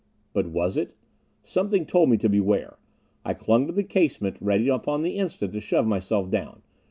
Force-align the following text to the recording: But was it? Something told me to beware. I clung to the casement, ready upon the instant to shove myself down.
But 0.33 0.47
was 0.47 0.77
it? 0.77 0.95
Something 1.43 1.85
told 1.85 2.09
me 2.09 2.17
to 2.17 2.27
beware. 2.27 2.79
I 3.23 3.35
clung 3.35 3.67
to 3.67 3.71
the 3.71 3.83
casement, 3.83 4.35
ready 4.41 4.67
upon 4.67 5.03
the 5.03 5.17
instant 5.17 5.53
to 5.53 5.59
shove 5.59 5.85
myself 5.85 6.31
down. 6.31 6.63